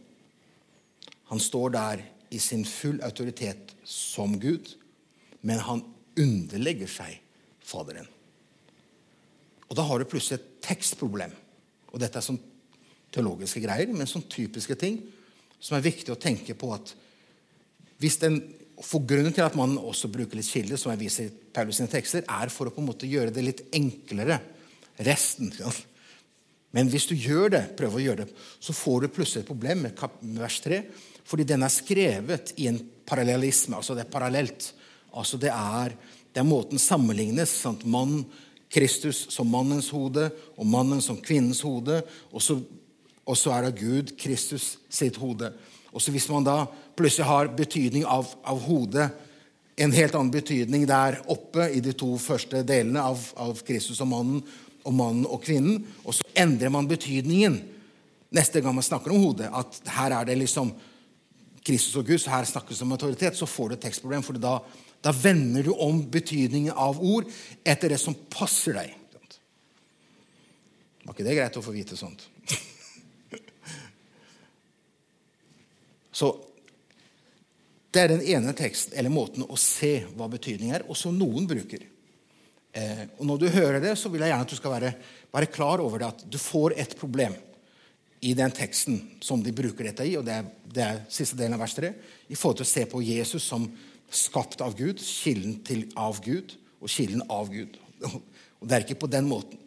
[1.28, 4.78] Han står der i sin full autoritet som Gud,
[5.42, 5.84] men han
[6.18, 7.20] underlegger seg
[7.60, 8.08] Faderen.
[9.70, 11.34] Og da har du plutselig et tekstproblem.
[11.94, 12.40] Og dette er sånn
[13.14, 15.00] teologiske greier, men sånn typiske ting
[15.60, 16.94] som er viktig å tenke på at
[18.00, 18.40] hvis den
[18.80, 21.92] for Grunnen til at man også bruker litt kilde, som jeg viser i Paulus sine
[21.92, 24.40] tekster, er for å på en måte gjøre det litt enklere.
[25.04, 25.52] Resten.
[26.76, 29.84] Men hvis du gjør det, prøver å gjøre det, så får du plutselig et problem
[29.84, 30.80] med vers 3.
[31.28, 33.76] Fordi den er skrevet i en parallellisme.
[33.76, 34.72] altså Det er parallelt.
[35.12, 35.96] Altså Det er,
[36.32, 37.52] det er måten sammenlignes.
[37.66, 37.84] Sant?
[37.86, 38.24] Mann,
[38.70, 42.02] Kristus som mannens hode, og mannen som kvinnens hode.
[42.32, 42.60] Og så,
[43.26, 45.52] og så er det Gud, Kristus, sitt hode.
[45.92, 49.10] Og så Hvis man da plutselig har betydning av, av hodet,
[49.80, 54.10] en helt annen betydning der oppe i de to første delene av, av Kristus og
[54.12, 54.42] mannen,
[54.84, 57.58] og mannen og kvinnen, og så endrer man betydningen
[58.36, 59.50] neste gang man snakker om hodet.
[59.52, 60.74] At her er det liksom
[61.66, 64.24] Kristus og Gud, så her snakkes det om autoritet, så får du et tekstproblem.
[64.24, 64.60] for da,
[65.02, 67.30] da vender du om betydningen av ord
[67.64, 69.00] etter det som passer deg.
[71.10, 72.28] Var ikke det greit å få vite sånt?
[76.20, 76.28] så
[77.90, 81.48] det er den ene teksten, eller måten å se hva betydning er, og som noen
[81.50, 81.88] bruker.
[82.78, 84.92] Eh, og Når du hører det, så vil jeg gjerne at du skal være,
[85.34, 87.34] være klar over det, at du får et problem
[88.22, 91.58] i den teksten som de bruker dette i, og det er, det er siste delen
[91.58, 91.90] av vers 3,
[92.30, 93.66] i forhold til å se på Jesus som
[94.10, 97.78] skapt av Gud, kilden til av Gud og kilden av Gud.
[98.60, 99.60] Og Det er ikke på den måten.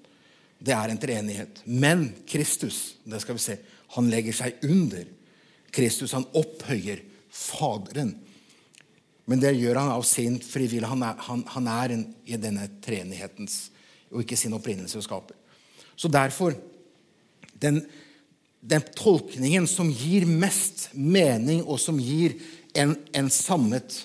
[0.62, 1.62] Det er en treenighet.
[1.66, 3.56] Men Kristus det skal vi se,
[3.96, 5.08] han legger seg under.
[5.72, 7.02] Kristus han opphøyer
[7.32, 8.12] Faderen.
[9.24, 10.90] Men det gjør han av sin frivillige.
[10.90, 13.70] Han er, han, han er en, i denne treenighetens
[14.12, 15.38] og ikke sin opprinnelse og skaper.
[15.96, 16.52] Så derfor
[17.62, 17.80] den,
[18.60, 22.36] den tolkningen som gir mest mening, og som gir
[22.76, 24.02] en, en samlet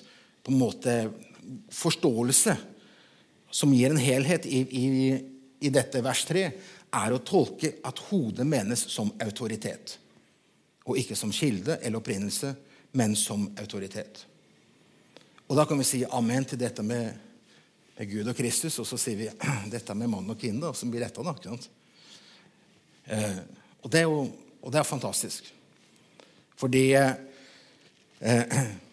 [0.48, 1.10] på en måte,
[1.68, 2.56] forståelse,
[3.50, 4.86] som gir en helhet i, i,
[5.60, 6.44] i dette vers 3,
[6.96, 9.98] er å tolke at hodet menes som autoritet.
[10.88, 12.54] Og ikke som kilde eller opprinnelse,
[12.96, 14.24] men som autoritet.
[15.48, 17.12] Og Da kan vi si amen til dette med,
[17.98, 19.28] med Gud og Kristus, og så sier vi
[19.76, 21.36] dette med mann og kvinne, som blir retta.
[23.04, 23.40] Eh,
[23.84, 24.28] og det er jo
[24.64, 25.52] og det er fantastisk.
[26.56, 28.58] Fordi eh,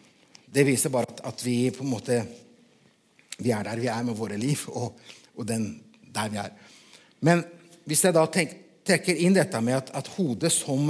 [0.52, 2.20] det viser bare at, at, vi på en måte
[3.38, 4.96] vi er der vi er med våre liv, og,
[5.36, 5.68] og den,
[6.16, 6.54] der vi er.
[7.20, 7.44] Men
[7.86, 8.54] hvis jeg da tenk,
[8.86, 10.88] trekker inn dette med at, at hodet som,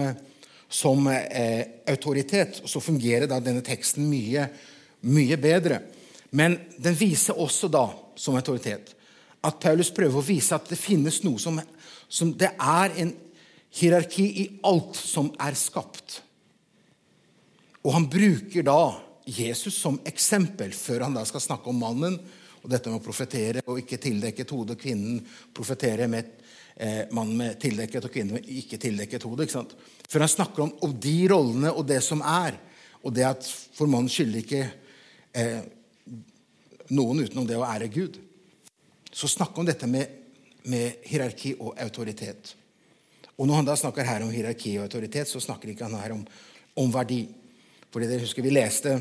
[0.70, 4.46] som eh, autoritet, så fungerer da denne teksten mye,
[5.10, 5.80] mye bedre.
[6.36, 7.88] Men den viser også da,
[8.20, 8.94] som autoritet,
[9.46, 11.60] at Paulus prøver å vise at det finnes noe som,
[12.10, 13.14] som det er en
[13.76, 16.22] hierarki i alt som er skapt.
[17.86, 18.80] Og han bruker da
[19.26, 22.18] Jesus som eksempel før han da skal snakke om mannen
[22.66, 24.78] og dette med å profetere og ikke tildekket hode.
[24.80, 25.20] Kvinnen
[25.54, 26.32] profetere med
[26.76, 29.46] eh, mannen med tildekket og kvinnen med ikke tildekket hode.
[29.46, 29.76] ikke sant?
[30.10, 32.58] Før han snakker om, om, de rollene og det som er,
[33.06, 34.62] og det at for mannen skylder ikke
[35.38, 35.62] eh,
[36.94, 38.20] noen utenom det å ære Gud.
[39.14, 40.22] Så snakker han om dette med,
[40.70, 42.56] med hierarki og autoritet.
[43.36, 46.16] Og når han da snakker her om hierarki og autoritet, så snakker ikke han her
[46.16, 46.24] om,
[46.82, 47.26] om verdi.
[47.96, 48.98] Fordi dere husker Vi leste,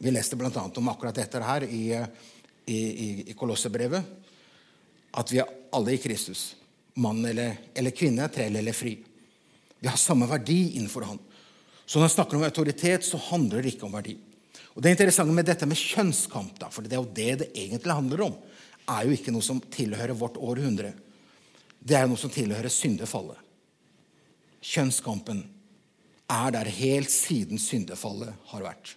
[0.00, 0.48] vi leste bl.a.
[0.48, 1.82] om akkurat dette her i,
[2.72, 2.78] i,
[3.28, 4.14] i, Kolossebrevet.
[5.12, 6.54] At vi er alle i Kristus.
[6.96, 8.94] Mann eller, eller kvinne, trell eller fri.
[9.76, 11.20] Vi har samme verdi innenfor Han.
[11.84, 14.14] Så når han snakker om autoritet, så handler det ikke om verdi.
[14.72, 17.92] Og Det interessante med dette med kjønnskamp, da, for det er jo det det egentlig
[17.92, 18.38] handler om,
[18.88, 20.94] er jo ikke noe som tilhører vårt århundre.
[21.76, 23.36] Det er jo noe som tilhører syndefallet.
[24.64, 25.44] Kjønnskampen
[26.26, 28.96] er der helt siden syndefallet har vært.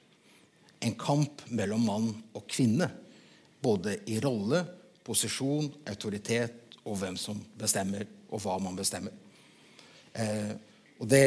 [0.81, 2.89] En kamp mellom mann og kvinne,
[3.61, 4.63] både i rolle,
[5.03, 9.13] posisjon, autoritet og hvem som bestemmer, og hva man bestemmer.
[10.13, 10.53] Eh,
[10.99, 11.23] og det,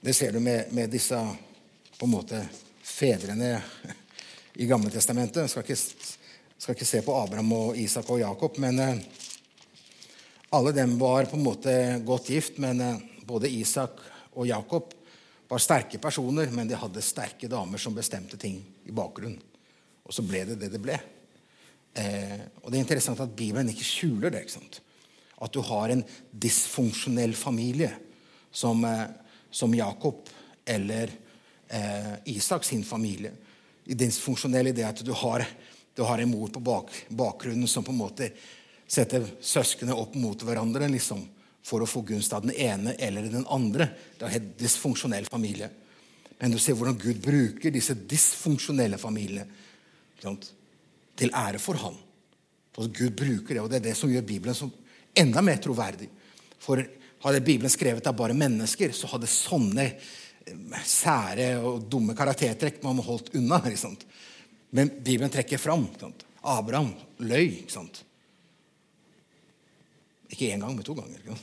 [0.00, 1.18] det, ser du med, med disse
[1.98, 2.40] på en måte
[2.82, 3.58] fedrene
[4.58, 5.44] i Gamle Testamentet.
[5.44, 6.16] Jeg skal ikke,
[6.58, 9.02] skal ikke se på Abraham og Isak og Jakob, men eh,
[10.54, 11.74] alle dem var på en måte
[12.06, 12.58] godt gift.
[12.62, 14.00] Men eh, både Isak
[14.38, 14.94] og Jakob
[15.48, 19.40] var sterke personer, men de hadde sterke damer som bestemte ting i bakgrunnen.
[20.08, 20.96] Og så ble det det det ble.
[21.98, 24.44] Eh, og det er interessant at Bibelen ikke skjuler det.
[24.44, 24.80] ikke sant?
[25.42, 27.90] At du har en dysfunksjonell familie
[28.50, 29.08] som, eh,
[29.50, 30.28] som Jakob
[30.68, 31.10] eller
[31.68, 33.32] eh, Isak sin familie.
[33.88, 35.44] Dysfunksjonell idé at du har,
[35.96, 38.30] du har, en mor på bak, bakgrunnen som på en måte
[38.88, 41.24] setter søsknene opp mot hverandre liksom,
[41.68, 43.90] for å få gunst av den ene eller den andre.
[44.16, 45.68] Det er en dysfunksjonell familie.
[46.38, 49.46] Men du ser hvordan Gud bruker disse dysfunksjonelle familiene
[50.22, 50.52] sant,
[51.18, 51.98] til ære for Han.
[52.78, 54.70] Og Gud bruker det, og det er det som gjør Bibelen som
[55.18, 56.06] enda mer troverdig.
[56.62, 56.80] For
[57.24, 59.88] hadde Bibelen skrevet av bare mennesker, så hadde sånne
[60.86, 63.60] sære og dumme karaktertrekk man holdt unna.
[63.68, 64.06] Ikke sant?
[64.70, 65.88] Men Bibelen trekker fram.
[65.90, 66.12] Ikke
[66.48, 66.92] Abraham
[67.26, 67.64] løy.
[67.64, 68.04] Ikke sant?
[70.28, 71.18] Ikke én gang, men to ganger.
[71.18, 71.34] Ikke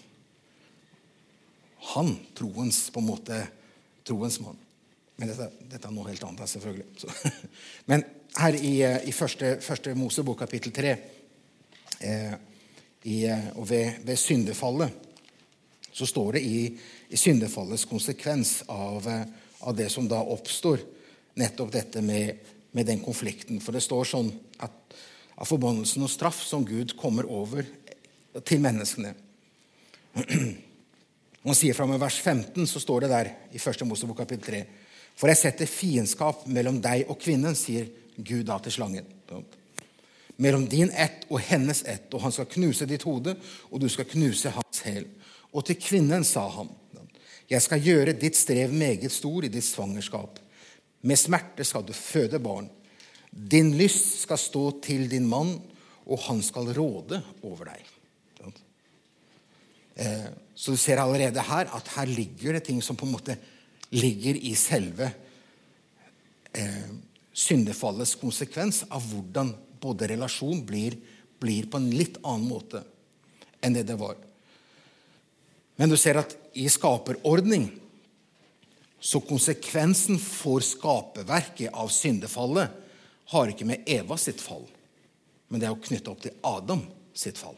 [1.94, 3.40] Han, troens på en måte,
[4.08, 4.58] troens mann.
[5.16, 6.88] Men dette, dette er noe helt annet, selvfølgelig.
[7.00, 7.12] Så.
[7.92, 8.04] Men
[8.40, 8.74] her i,
[9.08, 10.96] i første, første, Mosebok, kapittel 3,
[12.02, 12.36] eh,
[13.06, 13.20] i,
[13.56, 15.02] og ved, ved syndefallet,
[15.96, 16.60] så står det i
[17.10, 19.24] i syndefallets konsekvens av, eh,
[19.60, 20.80] av, det som da oppstår.
[21.36, 22.38] Nettopp dette med,
[22.72, 23.60] med, den konflikten.
[23.62, 24.32] For det står sånn
[24.64, 24.96] at
[25.36, 27.66] av forbannelsen og straff som Gud kommer over
[28.48, 29.14] til menneskene.
[31.46, 33.84] Og han sier fra med vers 15, så står det der i 1.
[33.86, 34.62] Mosebok kapittel 3.
[35.14, 37.86] For jeg setter fiendskap mellom deg og kvinnen, sier
[38.18, 39.06] Gud da til slangen.
[40.42, 43.36] Mellom din ett og hennes ett, og han skal knuse ditt hode,
[43.70, 45.06] og du skal knuse hans hæl.
[45.54, 46.74] Og til kvinnen sa han,
[47.46, 50.42] jeg skal gjøre ditt strev meget stor i ditt svangerskap.
[51.06, 52.72] Med smerte skal du føde barn.
[53.30, 55.60] Din lyst skal stå til din mann,
[56.10, 57.95] og han skal råde over deg.
[59.96, 63.38] Eh, så du ser allerede her at her ligger det ting som på en måte
[63.96, 65.08] ligger i selve
[66.52, 66.92] eh,
[67.36, 70.98] syndefallets konsekvens av hvordan både relasjon blir,
[71.40, 72.84] blir på en litt annen måte
[73.64, 74.18] enn det det var.
[75.76, 77.68] Men du ser at i skaperordning
[79.00, 82.82] så konsekvensen for skaperverket av syndefallet
[83.32, 84.66] har ikke med Eva sitt fall,
[85.48, 86.84] men det er jo knytta opp til Adam
[87.16, 87.58] sitt fall.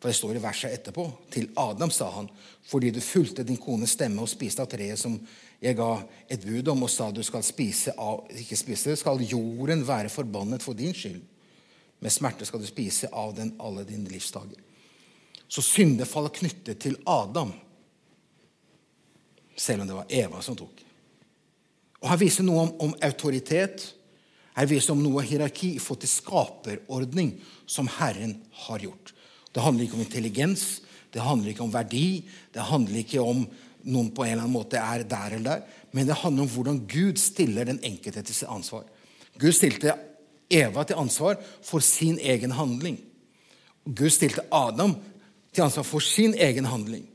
[0.00, 1.04] For Det står i verset etterpå.
[1.30, 2.28] Til Adam sa han,
[2.64, 5.18] fordi du fulgte din kones stemme og spiste av treet som
[5.60, 5.90] jeg ga
[6.24, 10.64] et bud om, og sa du skal spise av, ikke spise, skal jorden være forbannet
[10.64, 11.20] for din skyld.
[12.00, 14.56] Med smerte skal du spise av den alle dine livsdager.
[15.50, 17.52] Så syndefallet knyttet til Adam,
[19.52, 20.80] selv om det var Eva som tok.
[22.00, 23.90] Og Her viser noe om, om autoritet.
[24.56, 27.34] Her viser om noe hierarki i forhold til skaperordning
[27.68, 29.12] som Herren har gjort.
[29.54, 30.64] Det handler ikke om intelligens,
[31.10, 32.22] det handler ikke om verdi,
[32.54, 33.44] det handler ikke om
[33.82, 36.82] noen på en eller annen måte er der eller der, men det handler om hvordan
[36.90, 38.84] Gud stiller den enkelte til sitt ansvar.
[39.40, 39.96] Gud stilte
[40.50, 42.98] Eva til ansvar for sin egen handling.
[43.86, 44.96] Gud stilte Adam
[45.54, 47.06] til ansvar for sin egen handling.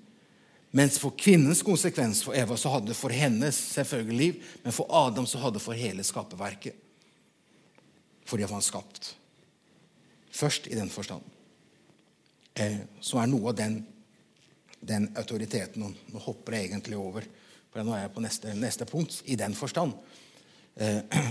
[0.75, 4.89] Mens for kvinnens konsekvens for Eva så hadde det for hennes selvfølgelig liv, men for
[5.05, 6.75] Adam så hadde det for hele skaperverket.
[8.25, 9.13] Fordi han var skapt.
[10.35, 11.23] Først i den forstand.
[12.55, 13.81] Eh, som er noe av den,
[14.79, 17.25] den autoriteten Nå hopper jeg egentlig over,
[17.67, 19.17] for nå er jeg på neste, neste punkt.
[19.27, 19.91] I den forstand.
[20.79, 21.01] Eh,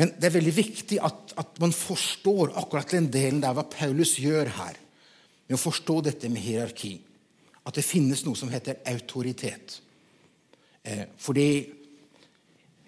[0.00, 4.16] men det er veldig viktig at, at man forstår akkurat den delen der hva Paulus
[4.22, 4.80] gjør her
[5.48, 6.94] med å forstå dette med hierarki.
[7.68, 9.80] At det finnes noe som heter autoritet.
[10.88, 11.50] Eh, fordi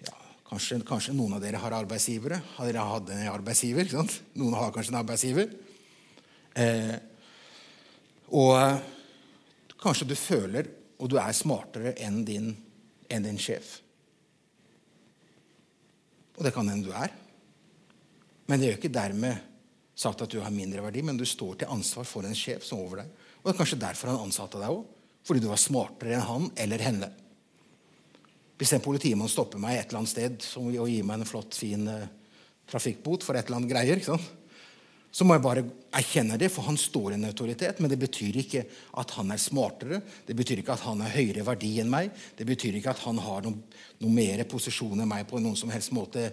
[0.01, 0.15] ja,
[0.49, 2.41] kanskje, kanskje, noen av dere har arbeidsgivere.
[2.55, 3.93] Har dere hatt en arbeidsgiver?
[3.93, 5.53] Noen har kanskje en arbeidsgiver.
[6.57, 6.95] Eh,
[8.35, 8.81] og eh,
[9.81, 10.69] kanskje du føler
[11.01, 12.51] og du er smartere enn din,
[13.09, 13.79] enn din sjef.
[16.37, 17.13] Og det kan hende du er.
[18.45, 19.47] Men det gjør ikke dermed
[19.97, 22.81] sagt at du har mindre verdi, men du står til ansvar for en sjef som
[22.81, 23.09] over deg.
[23.41, 24.97] Og det er kanskje derfor han ansatte deg òg.
[25.21, 27.11] fordi du var smartere enn han eller henne.
[28.57, 31.85] Hvis en politimann stopper meg et eller annet sted og gir meg en flott, fin
[31.85, 32.07] uh,
[32.69, 34.01] trafikkbot for et eller annet greier,
[35.11, 35.63] så må jeg bare
[35.99, 37.81] erkjenne det, for han står i en autoritet.
[37.83, 38.63] Men det betyr ikke
[39.01, 42.13] at han er smartere, det betyr ikke at han har høyere verdi enn meg.
[42.37, 43.59] Det betyr ikke at han har noen,
[43.99, 46.29] noen mer posisjon enn meg på noen som helst måte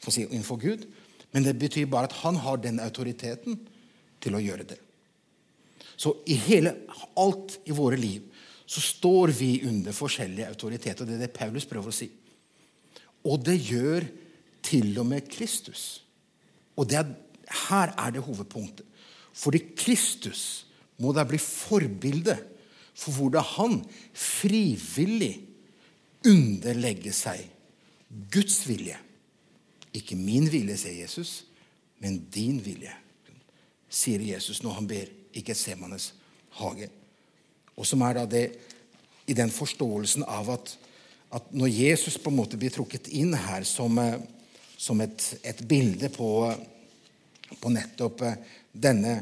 [0.00, 0.86] for å si, innenfor Gud.
[1.34, 3.58] Men det betyr bare at han har den autoriteten
[4.22, 4.78] til å gjøre det.
[6.00, 6.74] Så i hele,
[7.20, 8.30] alt i våre liv
[8.70, 11.06] så står vi under forskjellige autoriteter.
[11.06, 12.06] Det er det Paulus prøver å si.
[13.26, 14.06] Og det gjør
[14.64, 16.04] til og med Kristus.
[16.78, 17.10] Og det er,
[17.50, 18.86] her er det hovedpunktet.
[19.32, 20.66] Fordi Kristus
[21.00, 22.36] må da bli forbilde
[22.94, 23.76] for hvordan han
[24.12, 25.32] frivillig
[26.26, 27.46] underlegger seg
[28.32, 28.98] Guds vilje.
[29.96, 31.44] Ikke min vilje, sier Jesus,
[32.02, 32.92] men din vilje,
[33.90, 36.12] sier Jesus når han ber i Getsemanes
[36.60, 36.90] hage.
[37.76, 38.44] Og som er da det
[39.30, 40.74] i den forståelsen av at,
[41.34, 44.18] at når Jesus på en måte blir trukket inn her som, eh,
[44.76, 46.50] som et, et, bilde på,
[47.58, 48.40] på, nettopp eh,
[48.72, 49.16] denne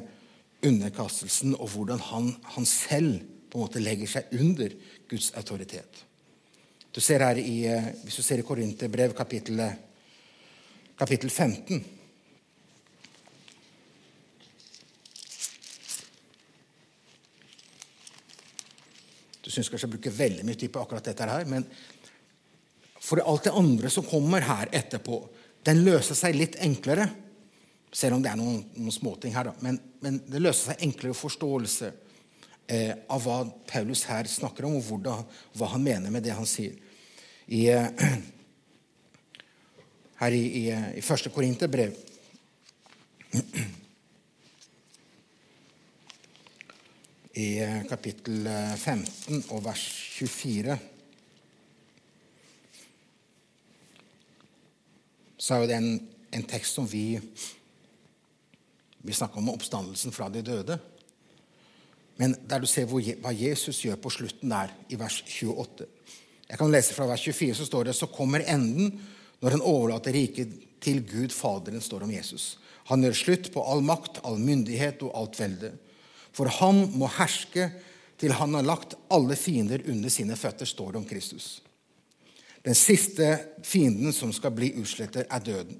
[0.64, 4.74] underkastelsen, og hvordan han, han, selv på en måte legger seg under
[5.09, 6.03] Guds autoritet.
[6.93, 9.62] Du ser her i, eh, Hvis du ser i Korinterbrev kapittel,
[10.99, 11.85] kapittel 15
[19.49, 21.64] Du syns kanskje jeg bruker veldig mye tid på akkurat dette her, men
[23.01, 25.22] for alt det andre som kommer her etterpå,
[25.64, 27.07] den løser seg litt enklere.
[27.93, 29.55] Selv om det er noen, noen småting her, da.
[29.64, 31.93] Men, men, det løser seg enklere forståelse
[32.68, 33.39] eh, av hva
[33.70, 35.24] Paulus her snakker om, og hvordan,
[35.57, 36.76] hva han mener med det han sier.
[37.49, 37.89] I, eh,
[40.20, 40.64] her i, i,
[40.99, 41.97] i første Korinterbrev
[47.39, 49.84] i eh, kapittel 15 eh, og vers
[50.18, 50.78] 24
[55.39, 55.93] så er jo det en,
[56.34, 57.20] en tekst som vi
[59.09, 60.76] Vi snakker om oppstandelsen fra de døde.
[62.20, 65.86] Men der du ser hva Jesus gjør på slutten der, i vers 28
[66.48, 68.98] Jeg kan lese fra vers 24, så står det så kommer enden
[69.40, 70.52] når han overlater riket
[70.82, 72.59] til Gud Faderen, står om Jesus.
[72.88, 75.72] Han gjør slutt på all makt, all myndighet og alt velde.
[76.32, 77.70] For han må herske
[78.18, 81.61] til han har lagt alle fiender under sine føtter, står det om Kristus.
[82.64, 85.78] Den siste fienden som skal bli utslettet, er døden.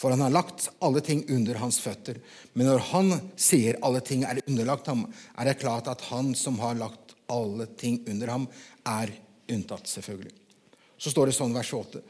[0.00, 2.16] For han har lagt alle ting under hans føtter.
[2.56, 5.04] Men når han sier alle ting er underlagt ham,
[5.36, 8.46] er det klart at han som har lagt alle ting under ham,
[8.88, 9.12] er
[9.52, 10.32] unntatt, selvfølgelig.
[11.00, 12.00] Så står det sånn vers 8.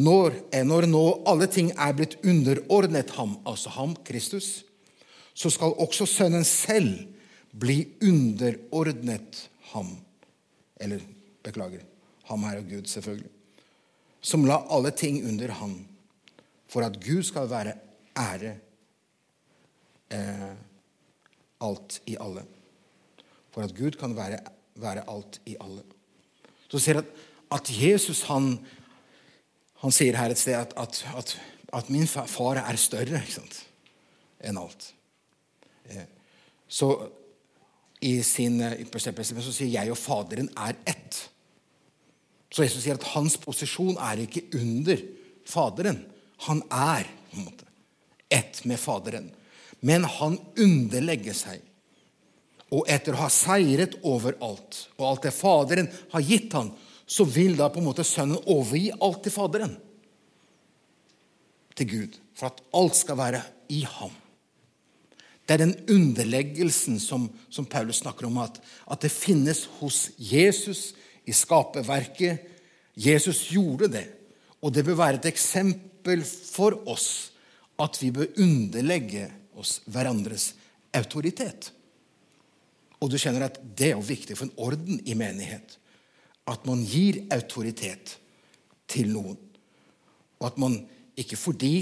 [0.00, 4.64] Når, når nå alle ting er blitt underordnet ham, altså ham, Kristus,
[5.36, 7.04] så skal også Sønnen selv
[7.52, 9.42] bli underordnet
[9.74, 9.92] ham.
[10.80, 11.04] Eller
[11.44, 11.84] beklager,
[12.28, 13.32] ham her og Gud, selvfølgelig.
[14.24, 15.76] Som la alle ting under ham,
[16.76, 17.72] for at Gud skal være
[18.20, 18.50] ære
[20.12, 20.56] eh,
[21.64, 22.42] alt i alle.
[23.54, 24.42] For at Gud kan være,
[24.76, 25.80] være alt i alle.
[26.68, 27.06] Så ser at,
[27.56, 28.58] at Jesus han,
[29.80, 31.32] han, sier her et sted at, at, at,
[31.80, 33.22] at min far er større
[34.44, 34.90] enn alt.
[35.88, 36.04] Eh,
[36.68, 36.90] så
[38.04, 41.22] i sin ypperste så sier jeg og Faderen er ett.
[42.52, 45.00] Så Jesus sier at hans posisjon er ikke under
[45.48, 46.04] Faderen.
[46.44, 47.66] Han er på en måte
[48.28, 49.30] ett med Faderen.
[49.80, 51.62] Men han underlegger seg.
[52.74, 56.72] Og etter å ha seiret over alt, og alt det Faderen har gitt han,
[57.06, 59.76] så vil da på en måte Sønnen overgi alt til Faderen.
[61.78, 62.20] Til Gud.
[62.34, 64.14] For at alt skal være i ham.
[65.46, 68.58] Det er den underleggelsen som, som Paulus snakker om, at,
[68.90, 70.88] at, det finnes hos Jesus
[71.22, 72.42] i skaperverket.
[72.98, 74.06] Jesus gjorde det,
[74.58, 75.95] og det bør være et eksempel
[76.26, 77.08] for oss
[77.82, 79.26] at vi bør underlegge
[79.56, 80.52] oss hverandres
[80.96, 81.70] autoritet.
[83.00, 85.76] Og du kjenner at det er jo viktig for en orden i menighet.
[86.48, 88.16] At man gir autoritet
[88.88, 89.36] til noen.
[90.40, 90.78] Og at man
[91.18, 91.74] ikke fordi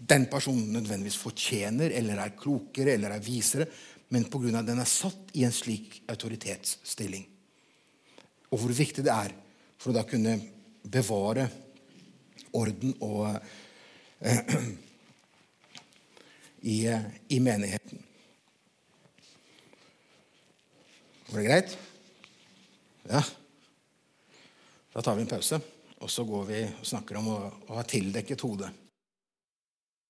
[0.00, 3.66] den personen nødvendigvis fortjener eller er klokere eller er visere,
[4.10, 4.58] men pga.
[4.58, 7.26] at den er satt i en slik autoritetsstilling.
[8.50, 9.34] Og hvor viktig det er
[9.78, 10.38] for å da kunne
[10.82, 11.46] bevare
[12.56, 13.26] orden og
[14.20, 14.54] eh,
[16.72, 18.02] i, uh, i, menigheten.
[21.30, 21.78] Var det greit?
[23.08, 23.22] Ja.
[24.92, 25.60] Da tar vi en pause,
[25.98, 27.38] og så går vi og snakker om å,
[27.70, 28.70] å ha tildekket hodet.